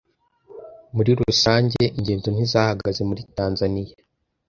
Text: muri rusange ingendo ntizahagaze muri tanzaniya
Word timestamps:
muri 0.95 1.11
rusange 1.19 1.81
ingendo 1.97 2.27
ntizahagaze 2.31 3.01
muri 3.09 3.21
tanzaniya 3.37 3.95